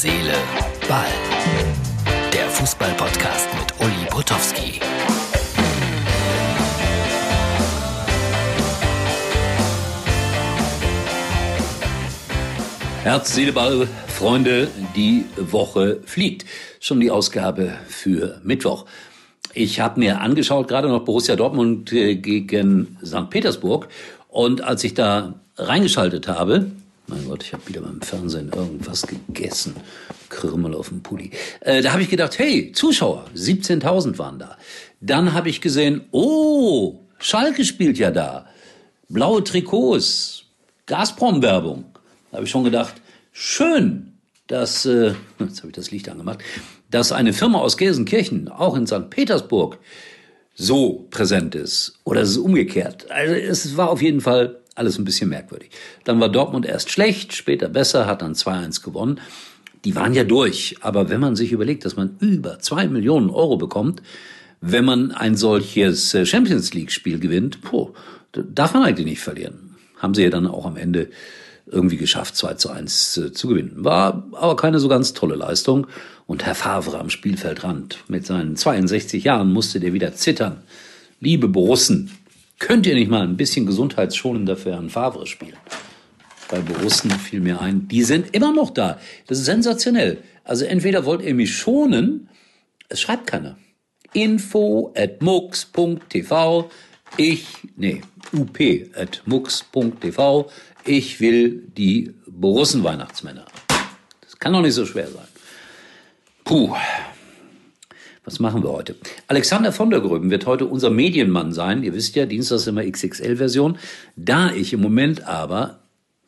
[0.00, 0.32] Seele,
[0.88, 1.08] Ball.
[2.32, 4.78] Der Fußball-Podcast mit Uli Potowski.
[13.02, 16.44] Herz, Seele, Ball, Freunde, die Woche fliegt.
[16.78, 18.86] Schon die Ausgabe für Mittwoch.
[19.52, 23.30] Ich habe mir angeschaut, gerade noch Borussia Dortmund äh, gegen St.
[23.30, 23.88] Petersburg.
[24.28, 26.70] Und als ich da reingeschaltet habe,
[27.08, 29.74] mein Gott, ich habe wieder beim Fernsehen irgendwas gegessen.
[30.28, 31.30] Krümmel auf dem Pulli.
[31.60, 34.56] Äh, da habe ich gedacht, hey, Zuschauer, 17.000 waren da.
[35.00, 38.46] Dann habe ich gesehen, oh, Schalke spielt ja da.
[39.08, 40.44] Blaue Trikots,
[40.86, 41.86] Gazprom-Werbung.
[42.30, 42.94] Da habe ich schon gedacht,
[43.32, 44.12] schön,
[44.46, 46.40] dass, äh, jetzt habe ich das Licht angemacht,
[46.90, 49.08] dass eine Firma aus Gelsenkirchen auch in St.
[49.08, 49.78] Petersburg
[50.54, 51.98] so präsent ist.
[52.04, 53.10] Oder es ist umgekehrt.
[53.10, 55.70] Also es war auf jeden Fall alles ein bisschen merkwürdig.
[56.04, 59.20] Dann war Dortmund erst schlecht, später besser, hat dann 2-1 gewonnen.
[59.84, 60.76] Die waren ja durch.
[60.80, 64.02] Aber wenn man sich überlegt, dass man über zwei Millionen Euro bekommt,
[64.60, 67.90] wenn man ein solches äh, Champions League Spiel gewinnt, puh,
[68.32, 69.76] darf man eigentlich nicht verlieren.
[69.98, 71.10] Haben sie ja dann auch am Ende
[71.70, 73.84] irgendwie geschafft, 2 zu 1 äh, zu gewinnen.
[73.84, 75.86] War aber keine so ganz tolle Leistung.
[76.26, 80.58] Und Herr Favre am Spielfeldrand mit seinen 62 Jahren musste der wieder zittern.
[81.20, 82.10] Liebe Borussen,
[82.58, 85.56] könnt ihr nicht mal ein bisschen gesundheitsschonender für Herrn Favre spielen?
[86.50, 88.98] Bei Borussen fiel mir ein, die sind immer noch da.
[89.26, 90.22] Das ist sensationell.
[90.44, 92.28] Also entweder wollt ihr mich schonen,
[92.88, 93.58] es schreibt keiner.
[94.14, 96.70] Info at mux.tv,
[97.18, 98.00] ich, nee,
[98.32, 98.58] up
[98.96, 100.50] at mux.tv,
[100.84, 103.44] ich will die Borussen-Weihnachtsmänner.
[104.22, 105.28] Das kann doch nicht so schwer sein.
[106.44, 106.74] Puh.
[108.28, 108.94] Was machen wir heute?
[109.26, 111.82] Alexander von der Gröben wird heute unser Medienmann sein.
[111.82, 113.78] Ihr wisst ja, Dienstag ist immer XXL-Version.
[114.16, 115.78] Da ich im Moment aber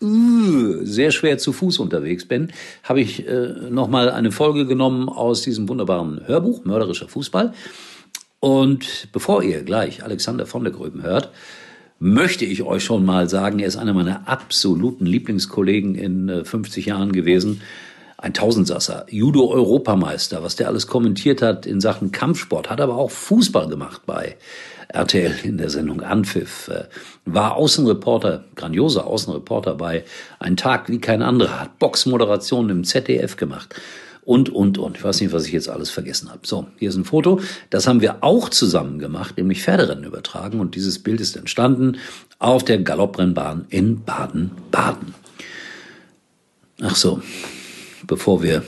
[0.02, 2.52] uh, sehr schwer zu Fuß unterwegs bin,
[2.84, 7.52] habe ich äh, nochmal eine Folge genommen aus diesem wunderbaren Hörbuch, Mörderischer Fußball.
[8.40, 11.30] Und bevor ihr gleich Alexander von der Gröben hört,
[11.98, 16.88] möchte ich euch schon mal sagen, er ist einer meiner absoluten Lieblingskollegen in 50 äh,
[16.88, 17.60] Jahren gewesen.
[18.22, 23.66] Ein Tausendsasser, Judo-Europameister, was der alles kommentiert hat in Sachen Kampfsport, hat aber auch Fußball
[23.68, 24.36] gemacht bei
[24.88, 26.84] RTL in der Sendung Anpfiff, äh,
[27.24, 30.04] war Außenreporter, grandioser Außenreporter bei
[30.38, 33.74] Ein Tag wie kein anderer, hat Boxmoderationen im ZDF gemacht
[34.22, 34.98] und, und, und.
[34.98, 36.40] Ich weiß nicht, was ich jetzt alles vergessen habe.
[36.44, 37.40] So, hier ist ein Foto.
[37.70, 40.60] Das haben wir auch zusammen gemacht, nämlich Pferderennen übertragen.
[40.60, 41.96] Und dieses Bild ist entstanden
[42.38, 45.14] auf der Galopprennbahn in Baden-Baden.
[46.82, 47.22] Ach so,
[48.10, 48.64] bevor wir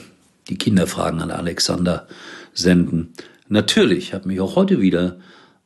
[0.47, 2.07] die Kinderfragen an Alexander
[2.53, 3.09] senden.
[3.49, 5.19] Natürlich hat mich auch heute wieder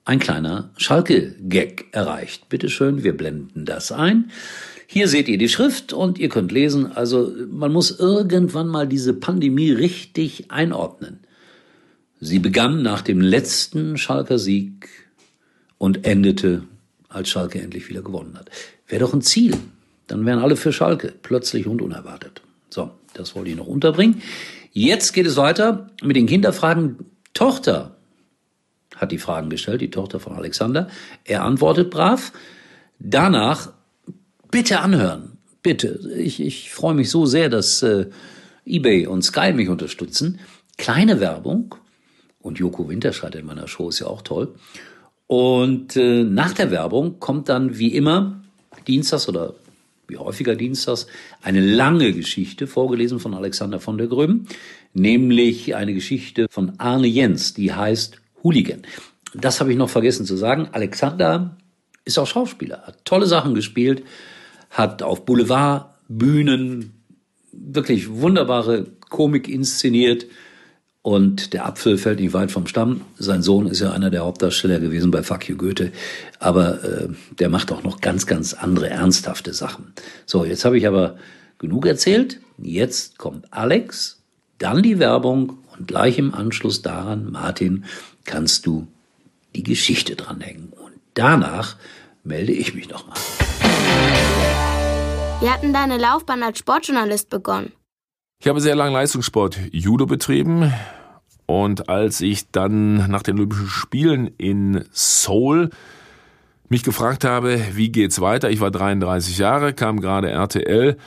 [0.04, 2.50] ein kleiner Schalke-Gag erreicht.
[2.50, 4.32] Bitte schön, wir blenden das ein.
[4.88, 6.92] Hier seht ihr die Schrift und ihr könnt lesen.
[6.92, 11.20] Also man muss irgendwann mal diese Pandemie richtig einordnen.
[12.20, 14.90] Sie begann nach dem letzten Schalker Sieg
[15.78, 16.64] und endete,
[17.10, 18.50] als Schalke endlich wieder gewonnen hat.
[18.88, 19.56] Wäre doch ein Ziel.
[20.08, 22.42] Dann wären alle für Schalke, plötzlich und unerwartet.
[22.70, 24.22] So, das wollte ich noch unterbringen.
[24.72, 26.98] Jetzt geht es weiter mit den Kinderfragen.
[27.34, 27.98] Tochter
[28.96, 30.88] hat die Fragen gestellt, die Tochter von Alexander.
[31.24, 32.32] Er antwortet brav.
[33.00, 33.72] Danach
[34.52, 35.38] bitte anhören.
[35.62, 36.00] Bitte.
[36.16, 38.08] Ich, ich freue mich so sehr, dass äh,
[38.66, 40.40] eBay und Sky mich unterstützen.
[40.78, 41.76] Kleine Werbung.
[42.40, 44.56] Und Joko Winterscheid in meiner Show ist ja auch toll.
[45.28, 48.42] Und äh, nach der Werbung kommt dann wie immer
[48.88, 49.56] Dienstags oder
[50.08, 51.08] wie häufiger Dienstags
[51.42, 54.48] eine lange Geschichte vorgelesen von Alexander von der Gröben,
[54.94, 58.84] nämlich eine Geschichte von Arne Jens, die heißt Hooligan.
[59.34, 60.70] Das habe ich noch vergessen zu sagen.
[60.72, 61.58] Alexander
[62.06, 64.04] ist auch Schauspieler, hat tolle Sachen gespielt
[64.70, 66.94] hat auf Boulevardbühnen
[67.52, 70.28] wirklich wunderbare Komik inszeniert.
[71.08, 73.00] Und der Apfel fällt nicht weit vom Stamm.
[73.18, 75.94] Sein Sohn ist ja einer der Hauptdarsteller gewesen bei Fuck you Goethe.
[76.40, 77.08] Aber äh,
[77.40, 79.94] der macht auch noch ganz, ganz andere ernsthafte Sachen.
[80.26, 81.16] So, jetzt habe ich aber
[81.60, 82.42] genug erzählt.
[82.58, 84.22] Jetzt kommt Alex,
[84.58, 87.86] dann die Werbung und gleich im Anschluss daran, Martin,
[88.26, 88.86] kannst du
[89.56, 90.74] die Geschichte dranhängen.
[90.74, 91.78] Und danach
[92.26, 93.18] melde ich mich nochmal.
[95.40, 97.72] Wie hat denn deine Laufbahn als Sportjournalist begonnen?
[98.42, 100.74] Ich habe sehr lange Leistungssport Judo betrieben
[101.48, 105.72] und als ich dann nach den Olympischen Spielen in Seoul
[106.70, 108.52] mich gefragt habe, wie geht's weiter?
[108.52, 110.98] Ich war 33 Jahre, kam gerade RTL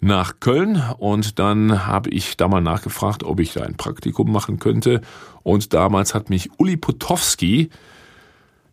[0.00, 4.58] nach Köln und dann habe ich da mal nachgefragt, ob ich da ein Praktikum machen
[4.58, 5.00] könnte
[5.42, 7.70] und damals hat mich Uli Potowski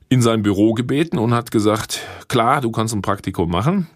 [0.10, 3.88] in sein Büro gebeten und hat gesagt, klar, du kannst ein Praktikum machen.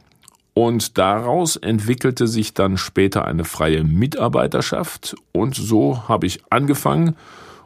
[0.57, 7.15] Und daraus entwickelte sich dann später eine freie Mitarbeiterschaft und so habe ich angefangen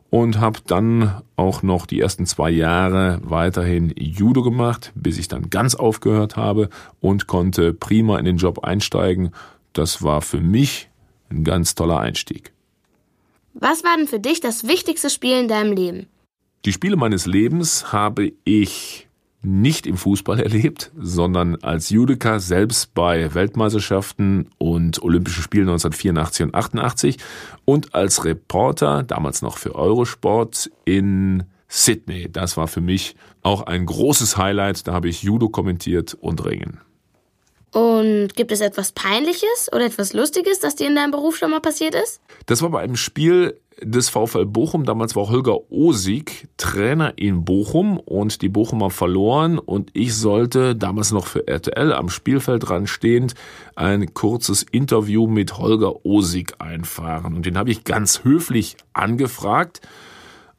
[0.09, 5.49] und habe dann auch noch die ersten zwei Jahre weiterhin Judo gemacht, bis ich dann
[5.49, 9.31] ganz aufgehört habe und konnte prima in den Job einsteigen.
[9.71, 10.89] Das war für mich
[11.29, 12.51] ein ganz toller Einstieg.
[13.53, 16.07] Was war denn für dich das wichtigste Spiel in deinem Leben?
[16.65, 19.07] Die Spiele meines Lebens habe ich
[19.43, 26.55] nicht im Fußball erlebt, sondern als Judiker selbst bei Weltmeisterschaften und Olympischen Spielen 1984 und
[26.55, 27.17] 88
[27.65, 32.29] und als Reporter, damals noch für Eurosport, in Sydney.
[32.31, 34.87] Das war für mich auch ein großes Highlight.
[34.87, 36.79] Da habe ich Judo kommentiert und Ringen.
[37.71, 41.61] Und gibt es etwas Peinliches oder etwas Lustiges, das dir in deinem Beruf schon mal
[41.61, 42.19] passiert ist?
[42.45, 44.85] Das war bei einem Spiel des VfL Bochum.
[44.85, 51.11] Damals war Holger Osig Trainer in Bochum und die Bochumer verloren und ich sollte damals
[51.11, 53.33] noch für RTL am Spielfeld dran stehend
[53.75, 57.33] ein kurzes Interview mit Holger Osig einfahren.
[57.33, 59.81] Und den habe ich ganz höflich angefragt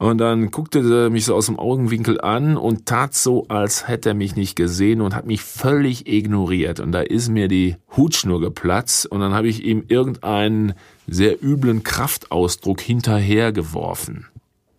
[0.03, 4.09] und dann guckte er mich so aus dem Augenwinkel an und tat so, als hätte
[4.09, 6.81] er mich nicht gesehen und hat mich völlig ignoriert.
[6.81, 10.75] Und da ist mir die Hutschnur geplatzt und dann habe ich ihm irgendeinen
[11.07, 14.27] sehr üblen Kraftausdruck hinterhergeworfen.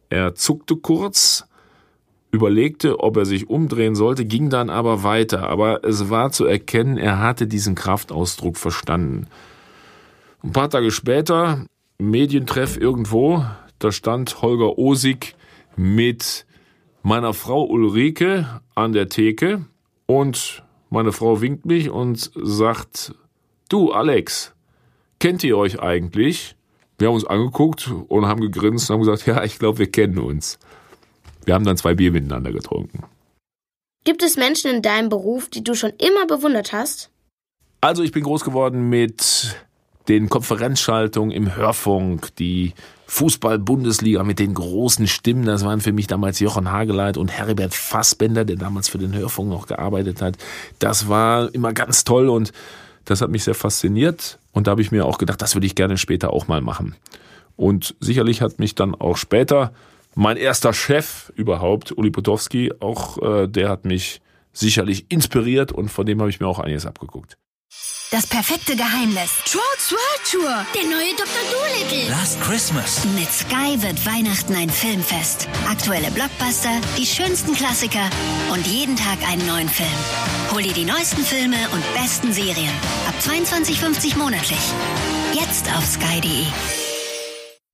[0.09, 1.47] Er zuckte kurz,
[2.31, 5.47] überlegte, ob er sich umdrehen sollte, ging dann aber weiter.
[5.47, 9.27] Aber es war zu erkennen, er hatte diesen Kraftausdruck verstanden.
[10.43, 11.65] Ein paar Tage später,
[11.97, 13.45] Medientreff irgendwo,
[13.83, 15.35] da stand Holger Osig
[15.75, 16.45] mit
[17.01, 19.65] meiner Frau Ulrike an der Theke
[20.05, 23.13] und meine Frau winkt mich und sagt,
[23.69, 24.53] du Alex,
[25.19, 26.55] kennt ihr euch eigentlich?
[26.97, 30.19] Wir haben uns angeguckt und haben gegrinst und haben gesagt, ja, ich glaube, wir kennen
[30.19, 30.59] uns.
[31.45, 33.03] Wir haben dann zwei Bier miteinander getrunken.
[34.05, 37.09] Gibt es Menschen in deinem Beruf, die du schon immer bewundert hast?
[37.81, 39.57] Also ich bin groß geworden mit
[40.07, 42.73] den Konferenzschaltungen im Hörfunk, die
[43.07, 45.45] Fußball-Bundesliga mit den großen Stimmen.
[45.45, 49.49] Das waren für mich damals Jochen Hageleit und Herbert Fassbender, der damals für den Hörfunk
[49.49, 50.37] noch gearbeitet hat.
[50.79, 52.51] Das war immer ganz toll und
[53.05, 54.39] das hat mich sehr fasziniert.
[54.51, 56.95] Und da habe ich mir auch gedacht, das würde ich gerne später auch mal machen.
[57.55, 59.73] Und sicherlich hat mich dann auch später
[60.15, 64.21] mein erster Chef überhaupt, Uli Potowski, auch äh, der hat mich
[64.53, 67.37] sicherlich inspiriert und von dem habe ich mir auch einiges abgeguckt.
[68.13, 69.31] Das perfekte Geheimnis.
[69.43, 70.65] Trolls World Tour.
[70.75, 71.25] Der neue Dr.
[71.51, 72.09] Dolittle.
[72.11, 73.03] Last Christmas.
[73.15, 75.47] Mit Sky wird Weihnachten ein Filmfest.
[75.67, 78.07] Aktuelle Blockbuster, die schönsten Klassiker
[78.51, 79.89] und jeden Tag einen neuen Film.
[80.51, 82.73] Hol dir die neuesten Filme und besten Serien.
[83.07, 84.61] Ab 22,50 monatlich.
[85.33, 86.82] Jetzt auf sky.de.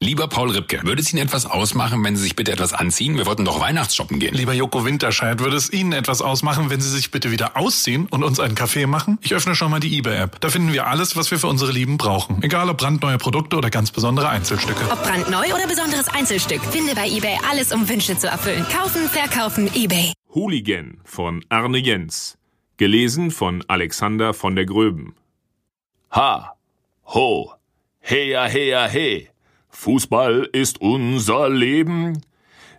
[0.02, 3.18] Lieber Paul Ripke, würde es Ihnen etwas ausmachen, wenn Sie sich bitte etwas anziehen?
[3.18, 4.34] Wir wollten doch Weihnachtsshoppen gehen.
[4.34, 8.24] Lieber Joko Winterscheid, würde es Ihnen etwas ausmachen, wenn Sie sich bitte wieder ausziehen und
[8.24, 9.20] uns einen Kaffee machen?
[9.22, 10.40] Ich öffne schon mal die eBay-App.
[10.40, 12.42] Da finden wir alles, was wir für unsere Lieben brauchen.
[12.44, 14.90] Egal ob brandneue Produkte oder ganz besondere Einzelstücke.
[14.90, 16.64] Ob brandneu oder besonderes Einzelstück.
[16.64, 18.66] Finde bei eBay alles, um Wünsche zu erfüllen.
[18.72, 20.14] Kaufen, verkaufen, eBay.
[20.34, 22.38] Hooligan von Arne Jens.
[22.78, 25.18] Gelesen von Alexander von der Gröben.
[26.12, 26.56] Ha,
[27.06, 27.52] ho,
[28.00, 29.28] heja, heja, he.
[29.80, 32.22] Fußball ist unser Leben.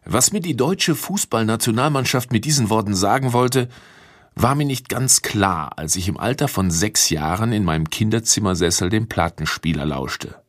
[0.05, 3.71] Was mir die deutsche Fußballnationalmannschaft mit diesen Worten sagen wollte,
[4.35, 8.91] war mir nicht ganz klar, als ich im Alter von sechs Jahren in meinem Kinderzimmersessel
[8.91, 10.43] dem Plattenspieler lauschte.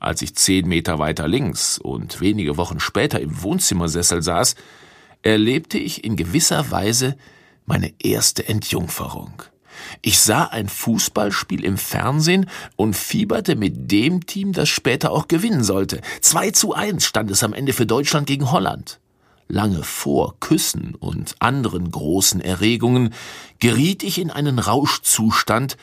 [0.00, 4.56] Als ich zehn Meter weiter links und wenige Wochen später im Wohnzimmersessel saß,
[5.22, 7.16] erlebte ich in gewisser Weise
[7.64, 9.42] meine erste Entjungferung.
[10.02, 15.64] Ich sah ein Fußballspiel im Fernsehen und fieberte mit dem Team, das später auch gewinnen
[15.64, 16.00] sollte.
[16.20, 19.00] 2 zu 1 stand es am Ende für Deutschland gegen Holland.
[19.48, 23.12] Lange vor Küssen und anderen großen Erregungen
[23.58, 25.76] geriet ich in einen Rauschzustand,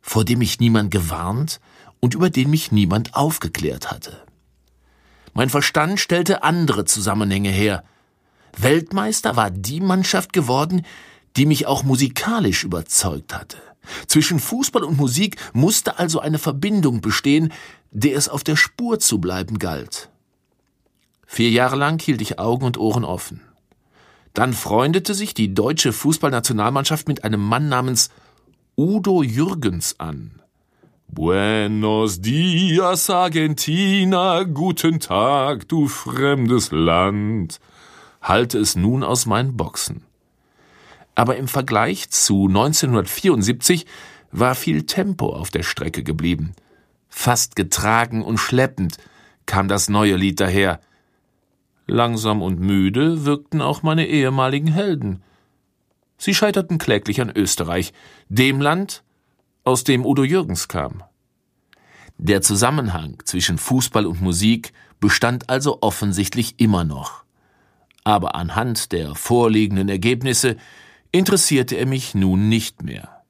[0.00, 1.60] vor dem mich niemand gewarnt
[2.00, 4.22] und über den mich niemand aufgeklärt hatte.
[5.34, 7.84] Mein Verstand stellte andere Zusammenhänge her.
[8.56, 10.84] Weltmeister war die Mannschaft geworden,
[11.36, 13.58] die mich auch musikalisch überzeugt hatte.
[14.06, 17.52] Zwischen Fußball und Musik musste also eine Verbindung bestehen,
[17.90, 20.10] der es auf der Spur zu bleiben galt.
[21.26, 23.40] Vier Jahre lang hielt ich Augen und Ohren offen.
[24.34, 28.10] Dann freundete sich die deutsche Fußballnationalmannschaft mit einem Mann namens
[28.76, 30.42] Udo Jürgens an.
[31.08, 37.60] Buenos dias, Argentina, guten Tag, du fremdes Land.
[38.20, 40.05] Halte es nun aus meinen Boxen.
[41.16, 43.86] Aber im Vergleich zu 1974
[44.30, 46.52] war viel Tempo auf der Strecke geblieben.
[47.08, 48.98] Fast getragen und schleppend
[49.46, 50.78] kam das neue Lied daher.
[51.86, 55.22] Langsam und müde wirkten auch meine ehemaligen Helden.
[56.18, 57.92] Sie scheiterten kläglich an Österreich,
[58.28, 59.02] dem Land,
[59.64, 61.02] aus dem Udo Jürgens kam.
[62.18, 67.24] Der Zusammenhang zwischen Fußball und Musik bestand also offensichtlich immer noch.
[68.04, 70.56] Aber anhand der vorliegenden Ergebnisse
[71.12, 73.24] interessierte er mich nun nicht mehr.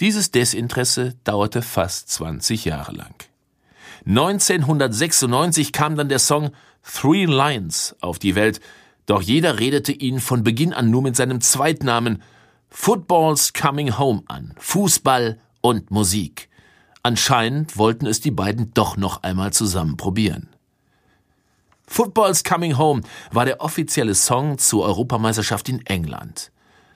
[0.00, 3.14] Dieses Desinteresse dauerte fast 20 Jahre lang.
[4.06, 8.60] 1996 kam dann der Song Three Lions auf die Welt,
[9.06, 12.22] doch jeder redete ihn von Beginn an nur mit seinem Zweitnamen
[12.68, 16.48] Football's Coming Home an, Fußball und Musik.
[17.02, 20.48] Anscheinend wollten es die beiden doch noch einmal zusammen probieren.
[21.90, 23.02] Football's Coming Home
[23.32, 26.52] war der offizielle Song zur Europameisterschaft in England.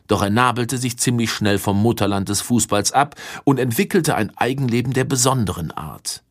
[0.06, 4.92] Doch er nabelte sich ziemlich schnell vom Mutterland des Fußballs ab und entwickelte ein Eigenleben
[4.92, 6.22] der besonderen Art.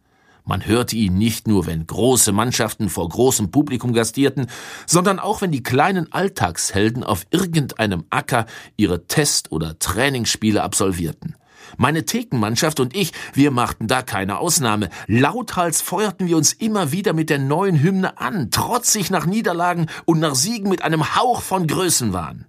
[0.45, 4.47] Man hörte ihn nicht nur, wenn große Mannschaften vor großem Publikum gastierten,
[4.85, 8.45] sondern auch wenn die kleinen Alltagshelden auf irgendeinem Acker
[8.77, 11.35] ihre Test- oder Trainingsspiele absolvierten.
[11.77, 14.89] Meine Thekenmannschaft und ich, wir machten da keine Ausnahme.
[15.07, 20.19] Lauthals feuerten wir uns immer wieder mit der neuen Hymne an, trotzig nach Niederlagen und
[20.19, 22.45] nach Siegen mit einem Hauch von Größenwahn.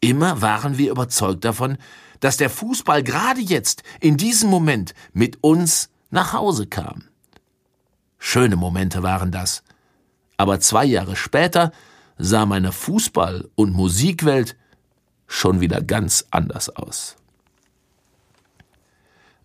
[0.00, 1.78] Immer waren wir überzeugt davon,
[2.20, 7.04] dass der Fußball gerade jetzt, in diesem Moment, mit uns nach Hause kam.
[8.18, 9.62] Schöne Momente waren das.
[10.36, 11.72] Aber zwei Jahre später
[12.18, 14.56] sah meine Fußball- und Musikwelt
[15.26, 17.16] schon wieder ganz anders aus.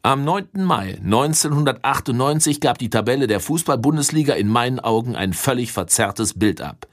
[0.08, 0.64] Am 9.
[0.64, 6.88] Mai 1998 gab die Tabelle der Fußball-Bundesliga in meinen Augen ein völlig verzerrtes Bild ab.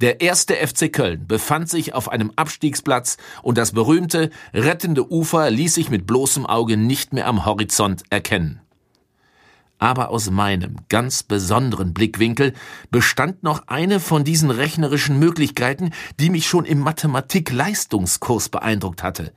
[0.00, 5.74] Der erste FC Köln befand sich auf einem Abstiegsplatz und das berühmte rettende Ufer ließ
[5.74, 8.60] sich mit bloßem Auge nicht mehr am Horizont erkennen
[9.82, 12.52] aber aus meinem ganz besonderen Blickwinkel
[12.92, 19.32] bestand noch eine von diesen rechnerischen Möglichkeiten, die mich schon im Mathematik-Leistungskurs beeindruckt hatte.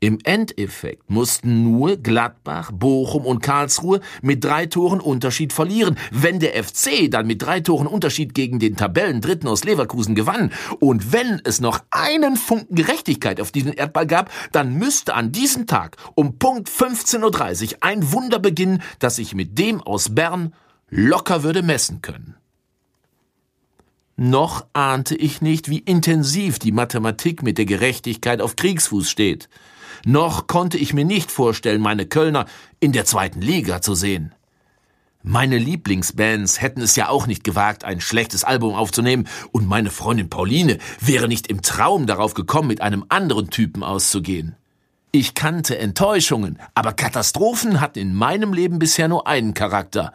[0.00, 5.96] Im Endeffekt mussten nur Gladbach, Bochum und Karlsruhe mit drei Toren Unterschied verlieren.
[6.10, 11.14] Wenn der FC dann mit drei Toren Unterschied gegen den Tabellendritten aus Leverkusen gewann und
[11.14, 15.96] wenn es noch einen Funken Gerechtigkeit auf diesem Erdball gab, dann müsste an diesem Tag
[16.14, 17.22] um Punkt 15.30
[17.72, 20.54] Uhr ein Wunder beginnen, das sich mit dem aus Bern
[20.88, 22.36] locker würde messen können.
[24.16, 29.50] Noch ahnte ich nicht, wie intensiv die Mathematik mit der Gerechtigkeit auf Kriegsfuß steht.
[30.06, 32.46] Noch konnte ich mir nicht vorstellen, meine Kölner
[32.80, 34.34] in der zweiten Liga zu sehen.
[35.22, 40.30] Meine Lieblingsbands hätten es ja auch nicht gewagt, ein schlechtes Album aufzunehmen, und meine Freundin
[40.30, 44.54] Pauline wäre nicht im Traum darauf gekommen, mit einem anderen Typen auszugehen.
[45.18, 50.12] Ich kannte Enttäuschungen, aber Katastrophen hatten in meinem Leben bisher nur einen Charakter.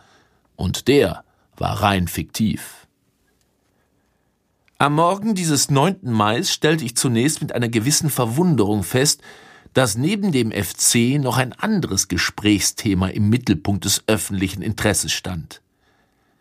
[0.56, 1.24] Und der
[1.58, 2.86] war rein fiktiv.
[4.78, 6.02] Am Morgen dieses 9.
[6.04, 9.24] Mai stellte ich zunächst mit einer gewissen Verwunderung fest,
[9.74, 15.64] dass neben dem FC noch ein anderes Gesprächsthema im Mittelpunkt des öffentlichen Interesses stand.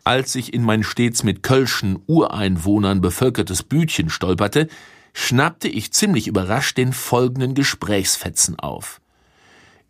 [0.03, 4.67] Als ich in mein stets mit Kölschen Ureinwohnern bevölkertes Bütchen stolperte,
[5.13, 9.01] schnappte ich ziemlich überrascht den folgenden Gesprächsfetzen auf.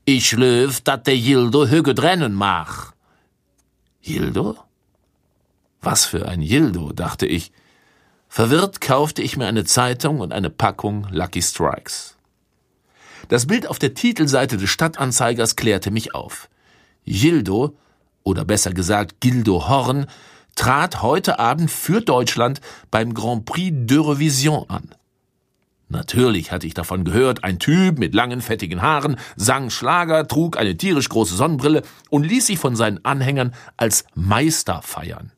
[0.05, 2.93] Ich löw, dat der Jildo Hüge drennen mach.
[4.01, 4.57] Jildo?
[5.81, 7.51] Was für ein Jildo, dachte ich.
[8.27, 12.17] Verwirrt kaufte ich mir eine Zeitung und eine Packung Lucky Strikes.
[13.27, 16.49] Das Bild auf der Titelseite des Stadtanzeigers klärte mich auf.
[17.05, 17.77] Gildo,
[18.23, 20.07] oder besser gesagt Gildo Horn,
[20.55, 24.95] trat heute Abend für Deutschland beim Grand Prix d'Eurovision an.
[25.91, 30.77] Natürlich hatte ich davon gehört, ein Typ mit langen, fettigen Haaren sang Schlager, trug eine
[30.77, 35.33] tierisch große Sonnenbrille und ließ sich von seinen Anhängern als Meister feiern.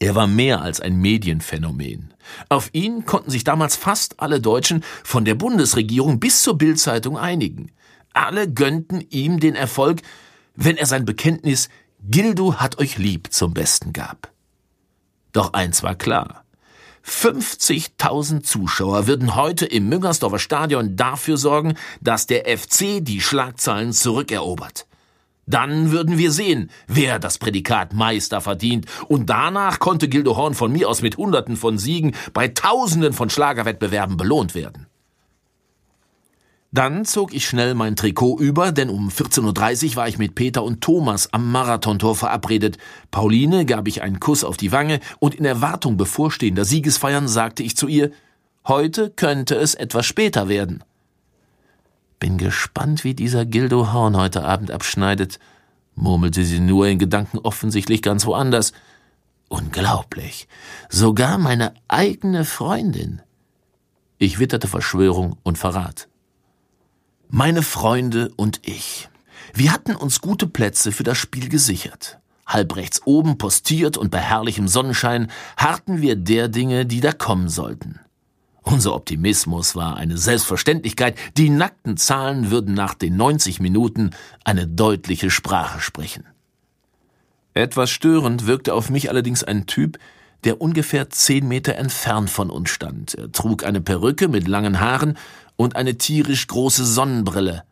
[0.00, 2.14] Er war mehr als ein Medienphänomen.
[2.48, 7.70] Auf ihn konnten sich damals fast alle Deutschen von der Bundesregierung bis zur Bildzeitung einigen.
[8.12, 10.02] Alle gönnten ihm den Erfolg,
[10.56, 11.68] wenn er sein Bekenntnis
[12.02, 14.32] Gildo hat euch lieb zum Besten gab.
[15.32, 16.44] Doch eins war klar.
[17.10, 24.86] 50.000 Zuschauer würden heute im Müngersdorfer Stadion dafür sorgen, dass der FC die Schlagzeilen zurückerobert.
[25.46, 30.70] Dann würden wir sehen, wer das Prädikat Meister verdient, und danach konnte Gildo Horn von
[30.70, 34.86] mir aus mit Hunderten von Siegen bei Tausenden von Schlagerwettbewerben belohnt werden.
[36.72, 40.62] Dann zog ich schnell mein Trikot über, denn um 14.30 Uhr war ich mit Peter
[40.62, 42.78] und Thomas am Marathontor verabredet.
[43.10, 47.76] Pauline gab ich einen Kuss auf die Wange und in Erwartung bevorstehender Siegesfeiern sagte ich
[47.76, 48.12] zu ihr,
[48.68, 50.84] heute könnte es etwas später werden.
[52.20, 55.40] Bin gespannt, wie dieser Gildo Horn heute Abend abschneidet,
[55.96, 58.72] murmelte sie nur in Gedanken offensichtlich ganz woanders.
[59.48, 60.46] Unglaublich.
[60.88, 63.22] Sogar meine eigene Freundin.
[64.18, 66.09] Ich witterte Verschwörung und Verrat.
[67.32, 69.08] Meine Freunde und ich.
[69.54, 72.18] Wir hatten uns gute Plätze für das Spiel gesichert.
[72.44, 77.48] Halb rechts oben postiert und bei herrlichem Sonnenschein harrten wir der Dinge, die da kommen
[77.48, 78.00] sollten.
[78.62, 81.16] Unser Optimismus war eine Selbstverständlichkeit.
[81.36, 84.10] Die nackten Zahlen würden nach den 90 Minuten
[84.42, 86.24] eine deutliche Sprache sprechen.
[87.54, 89.98] Etwas störend wirkte auf mich allerdings ein Typ,
[90.44, 93.14] der ungefähr zehn Meter entfernt von uns stand.
[93.14, 95.16] Er trug eine Perücke mit langen Haaren
[95.56, 97.64] und eine tierisch große Sonnenbrille.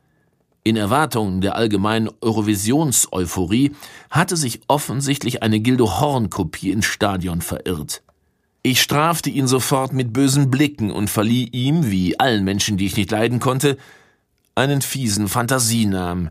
[0.64, 3.74] In Erwartung der allgemeinen Eurovisions-Euphorie
[4.10, 8.02] hatte sich offensichtlich eine Gildo Horn-Kopie ins Stadion verirrt.
[8.62, 12.96] Ich strafte ihn sofort mit bösen Blicken und verlieh ihm, wie allen Menschen, die ich
[12.96, 13.78] nicht leiden konnte,
[14.54, 16.30] einen fiesen Fantasienamen.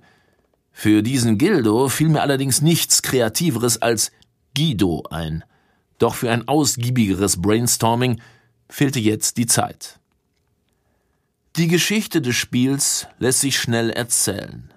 [0.72, 4.12] Für diesen Gildo fiel mir allerdings nichts Kreativeres als
[4.56, 5.44] Guido ein.
[5.98, 8.22] Doch für ein ausgiebigeres Brainstorming
[8.70, 10.00] fehlte jetzt die Zeit.
[11.56, 14.72] Die Geschichte des Spiels lässt sich schnell erzählen.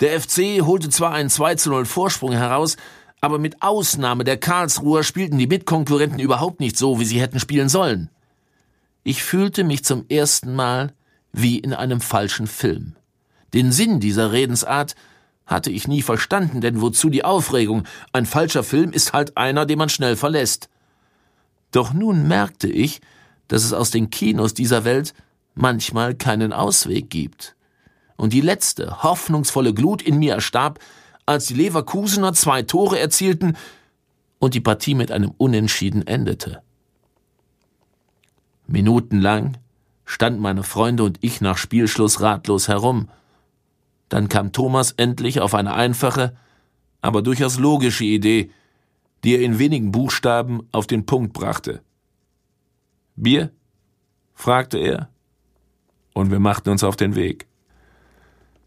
[0.00, 2.76] Der FC holte zwar einen 2 zu 0 Vorsprung heraus,
[3.20, 7.68] aber mit Ausnahme der Karlsruher spielten die Mitkonkurrenten überhaupt nicht so, wie sie hätten spielen
[7.68, 8.10] sollen.
[9.04, 10.92] Ich fühlte mich zum ersten Mal
[11.32, 12.96] wie in einem falschen Film.
[13.54, 14.94] Den Sinn dieser Redensart
[15.46, 17.84] hatte ich nie verstanden, denn wozu die Aufregung?
[18.12, 20.68] Ein falscher Film ist halt einer, den man schnell verlässt.
[21.70, 23.00] Doch nun merkte ich,
[23.48, 25.14] dass es aus den Kinos dieser Welt
[25.54, 27.54] manchmal keinen Ausweg gibt.
[28.16, 30.80] Und die letzte, hoffnungsvolle Glut in mir erstarb,
[31.26, 33.56] als die Leverkusener zwei Tore erzielten
[34.38, 36.62] und die Partie mit einem Unentschieden endete.
[38.66, 39.58] Minutenlang
[40.04, 43.08] standen meine Freunde und ich nach Spielschluss ratlos herum.
[44.08, 46.36] Dann kam Thomas endlich auf eine einfache,
[47.00, 48.50] aber durchaus logische Idee,
[49.24, 51.82] die er in wenigen Buchstaben auf den Punkt brachte.
[53.16, 53.50] Bier?
[54.34, 55.08] fragte er
[56.12, 57.46] und wir machten uns auf den Weg.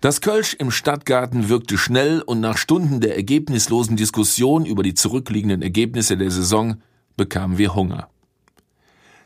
[0.02, 5.62] Das Kölsch im Stadtgarten wirkte schnell und nach Stunden der ergebnislosen Diskussion über die zurückliegenden
[5.62, 6.82] Ergebnisse der Saison
[7.18, 8.10] bekamen wir Hunger.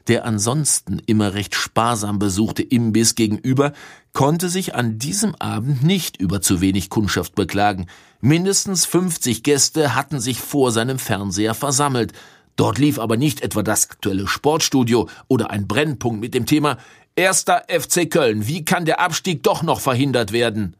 [0.07, 3.73] Der ansonsten immer recht sparsam besuchte Imbiss gegenüber
[4.11, 7.87] konnte sich an diesem Abend nicht über zu wenig Kundschaft beklagen.
[8.21, 12.13] Mindestens 50 Gäste hatten sich vor seinem Fernseher versammelt.
[12.55, 16.77] Dort lief aber nicht etwa das aktuelle Sportstudio oder ein Brennpunkt mit dem Thema
[17.15, 20.75] Erster FC Köln, wie kann der Abstieg doch noch verhindert werden?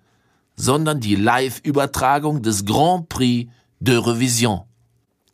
[0.56, 4.62] Sondern die Live-Übertragung des Grand Prix de Revision.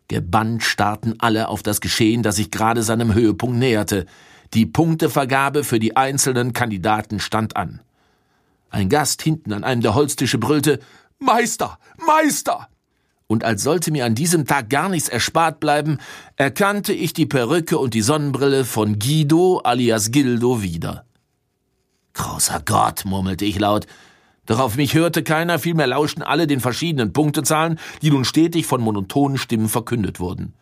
[0.09, 4.05] Gebannt starrten alle auf das Geschehen, das sich gerade seinem Höhepunkt näherte.
[4.53, 7.79] Die Punktevergabe für die einzelnen Kandidaten stand an.
[8.69, 10.79] Ein Gast hinten an einem der Holztische brüllte
[11.19, 12.67] Meister, Meister
[13.31, 15.99] und als sollte mir an diesem Tag gar nichts erspart bleiben,
[16.35, 21.05] erkannte ich die Perücke und die Sonnenbrille von Guido alias Gildo wieder.
[22.15, 23.85] Großer Gott, murmelte ich laut.
[24.49, 28.81] Doch auf mich hörte keiner, vielmehr lauschten alle den verschiedenen Punktezahlen, die nun stetig von
[28.81, 30.55] monotonen Stimmen verkündet wurden.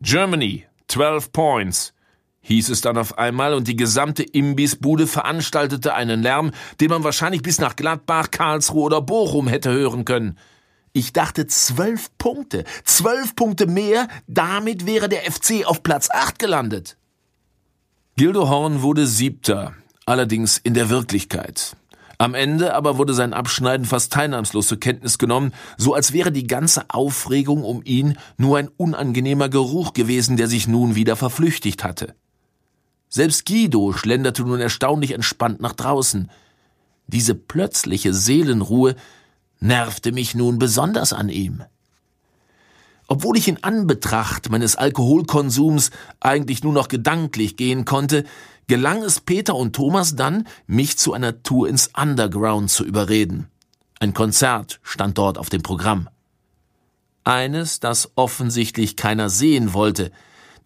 [0.00, 1.94] Germany, 12 points,
[2.40, 6.50] hieß es dann auf einmal, und die gesamte Imbissbude veranstaltete einen Lärm,
[6.80, 10.36] den man wahrscheinlich bis nach Gladbach, Karlsruhe oder Bochum hätte hören können.
[10.92, 12.64] Ich dachte zwölf Punkte.
[12.82, 16.96] Zwölf Punkte mehr, damit wäre der FC auf Platz acht gelandet.
[18.16, 19.74] Gildo Horn wurde siebter,
[20.04, 21.76] allerdings in der Wirklichkeit.
[22.18, 26.46] Am Ende aber wurde sein Abschneiden fast teilnahmslos zur Kenntnis genommen, so als wäre die
[26.46, 32.14] ganze Aufregung um ihn nur ein unangenehmer Geruch gewesen, der sich nun wieder verflüchtigt hatte.
[33.08, 36.30] Selbst Guido schlenderte nun erstaunlich entspannt nach draußen.
[37.06, 38.96] Diese plötzliche Seelenruhe
[39.60, 41.62] nervte mich nun besonders an ihm.
[43.06, 48.24] Obwohl ich in Anbetracht meines Alkoholkonsums eigentlich nur noch gedanklich gehen konnte,
[48.66, 53.48] gelang es Peter und Thomas dann, mich zu einer Tour ins Underground zu überreden.
[54.00, 56.08] Ein Konzert stand dort auf dem Programm.
[57.24, 60.10] Eines, das offensichtlich keiner sehen wollte,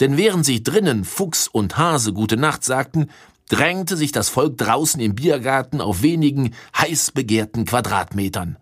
[0.01, 3.09] denn während sich drinnen Fuchs und Hase gute Nacht sagten,
[3.49, 8.57] drängte sich das Volk draußen im Biergarten auf wenigen heiß begehrten Quadratmetern.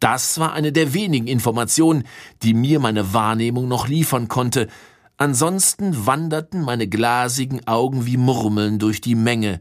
[0.00, 2.04] Das war eine der wenigen Informationen,
[2.42, 4.68] die mir meine Wahrnehmung noch liefern konnte.
[5.16, 9.60] Ansonsten wanderten meine glasigen Augen wie Murmeln durch die Menge,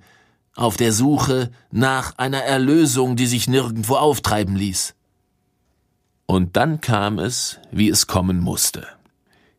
[0.56, 4.96] auf der Suche nach einer Erlösung, die sich nirgendwo auftreiben ließ.
[6.26, 8.88] Und dann kam es, wie es kommen musste.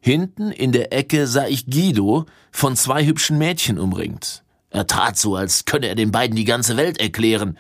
[0.01, 4.45] Hinten in der Ecke sah ich Guido von zwei hübschen Mädchen umringt.
[4.71, 7.59] Er tat so, als könne er den beiden die ganze Welt erklären.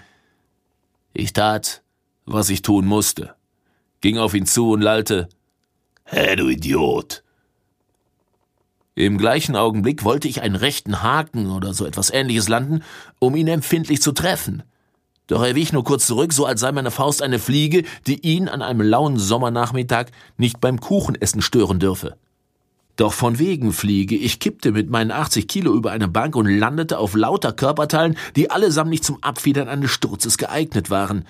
[1.13, 1.83] Ich tat,
[2.25, 3.35] was ich tun musste,
[4.01, 5.29] ging auf ihn zu und lallte
[6.05, 7.24] Hä, du Idiot.
[8.97, 12.83] Im gleichen Augenblick wollte ich einen rechten Haken oder so etwas ähnliches landen,
[13.19, 14.63] um ihn empfindlich zu treffen.
[15.27, 18.49] Doch er wich nur kurz zurück, so als sei meine Faust eine Fliege, die ihn
[18.49, 22.17] an einem lauen Sommernachmittag nicht beim Kuchenessen stören dürfe.
[22.97, 26.99] Doch von wegen Fliege, ich kippte mit meinen 80 Kilo über eine Bank und landete
[26.99, 31.25] auf lauter Körperteilen, die allesamt nicht zum Abfedern eines Sturzes geeignet waren.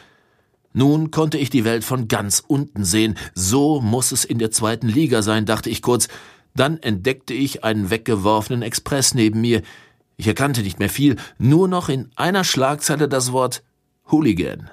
[0.75, 3.17] Nun konnte ich die Welt von ganz unten sehen.
[3.35, 6.09] So muss es in der zweiten Liga sein, dachte ich kurz.
[6.57, 9.63] Dann entdeckte ich einen weggeworfenen Express neben mir.
[10.17, 13.65] Ich erkannte nicht mehr viel, nur noch in einer Schlagzeile das Wort
[14.11, 14.71] Hooligan.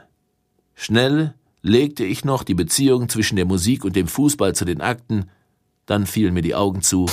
[0.76, 5.26] Schnell legte ich noch die Beziehung zwischen der Musik und dem Fußball zu den Akten,
[5.88, 7.08] dann fielen mir die Augen zu.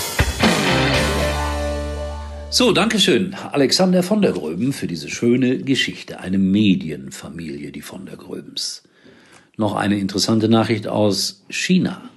[2.51, 6.21] So, Dankeschön, Alexander von der Gröben, für diese schöne Geschichte.
[6.21, 8.85] Eine Medienfamilie, die von der Gröbens.
[9.57, 12.09] Noch eine interessante Nachricht aus China.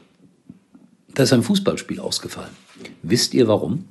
[1.13, 2.52] Da ist ein Fußballspiel ausgefallen.
[3.04, 3.86] Wisst ihr warum?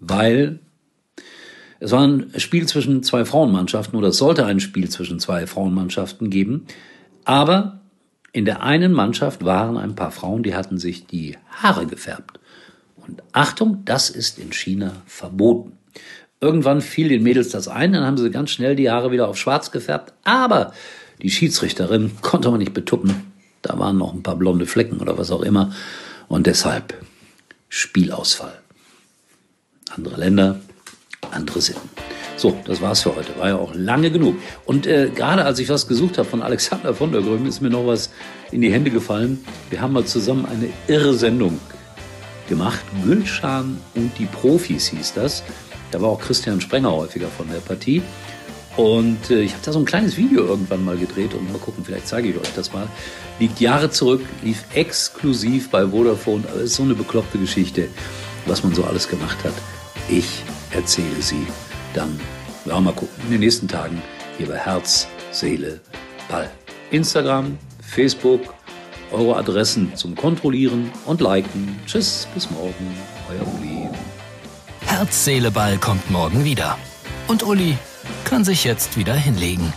[0.00, 0.60] Weil
[1.80, 6.30] es war ein Spiel zwischen zwei Frauenmannschaften oder es sollte ein Spiel zwischen zwei Frauenmannschaften
[6.30, 6.66] geben.
[7.24, 7.80] Aber
[8.32, 12.40] in der einen Mannschaft waren ein paar Frauen, die hatten sich die Haare gefärbt.
[12.96, 15.72] Und Achtung, das ist in China verboten.
[16.40, 19.36] Irgendwann fiel den Mädels das ein, dann haben sie ganz schnell die Haare wieder auf
[19.36, 20.12] schwarz gefärbt.
[20.24, 20.72] Aber
[21.20, 23.32] die Schiedsrichterin konnte man nicht betuppen.
[23.60, 25.72] Da waren noch ein paar blonde Flecken oder was auch immer.
[26.32, 26.94] Und deshalb
[27.68, 28.58] Spielausfall.
[29.94, 30.60] Andere Länder,
[31.30, 31.90] andere Sitten.
[32.38, 33.38] So, das war's für heute.
[33.38, 34.36] War ja auch lange genug.
[34.64, 37.68] Und äh, gerade als ich was gesucht habe von Alexander von der Gröben, ist mir
[37.68, 38.08] noch was
[38.50, 39.44] in die Hände gefallen.
[39.68, 41.60] Wir haben mal zusammen eine irre Sendung
[42.48, 42.80] gemacht.
[43.04, 45.42] Gülschan und die Profis hieß das.
[45.90, 48.00] Da war auch Christian Sprenger häufiger von der Partie.
[48.76, 51.84] Und äh, ich habe da so ein kleines Video irgendwann mal gedreht und mal gucken,
[51.84, 52.88] vielleicht zeige ich euch das mal.
[53.38, 56.44] Liegt Jahre zurück, lief exklusiv bei Vodafone.
[56.48, 57.88] Aber ist so eine bekloppte Geschichte,
[58.46, 59.54] was man so alles gemacht hat.
[60.08, 61.46] Ich erzähle sie
[61.94, 62.18] dann,
[62.64, 64.00] ja, mal gucken, in den nächsten Tagen
[64.38, 65.80] hier bei Herz, Seele,
[66.28, 66.50] Ball.
[66.90, 68.54] Instagram, Facebook,
[69.10, 71.78] eure Adressen zum Kontrollieren und Liken.
[71.86, 72.96] Tschüss, bis morgen,
[73.30, 73.88] euer Uli.
[74.86, 76.78] Herz, Seele, Ball kommt morgen wieder.
[77.28, 77.76] Und Uli
[78.24, 79.72] kann sich jetzt wieder hinlegen.